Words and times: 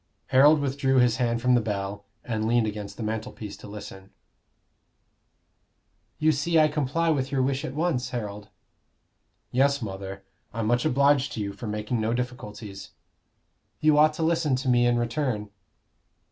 Harold 0.29 0.59
withdrew 0.59 0.95
his 0.95 1.17
hand 1.17 1.39
from 1.43 1.53
the 1.53 1.61
bell, 1.61 2.05
and 2.25 2.47
leaned 2.47 2.65
against 2.65 2.97
the 2.97 3.03
mantelpiece 3.03 3.55
to 3.55 3.67
listen. 3.67 4.09
"You 6.17 6.31
see 6.31 6.57
I 6.59 6.69
comply 6.69 7.11
with 7.11 7.31
your 7.31 7.43
wish 7.43 7.63
at 7.63 7.75
once, 7.75 8.09
Harold?" 8.09 8.49
"Yes, 9.51 9.79
mother, 9.79 10.23
I'm 10.55 10.65
much 10.65 10.85
obliged 10.85 11.33
to 11.33 11.39
you 11.39 11.53
for 11.53 11.67
making 11.67 12.01
no 12.01 12.15
difficulties." 12.15 12.89
"You 13.79 13.95
ought 13.99 14.15
to 14.15 14.23
listen 14.23 14.55
to 14.55 14.69
me 14.69 14.87
in 14.87 14.97
return." 14.97 15.51